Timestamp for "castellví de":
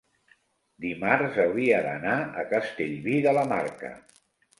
2.53-3.35